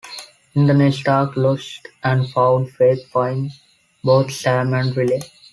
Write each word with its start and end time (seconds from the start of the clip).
In 0.55 0.65
the 0.65 0.73
next 0.73 1.07
arc 1.07 1.37
"Lost 1.37 1.87
and 2.03 2.27
Found" 2.31 2.71
Faith 2.71 3.07
finds 3.11 3.61
both 4.03 4.31
Sam 4.31 4.73
and 4.73 4.97
Riley. 4.97 5.21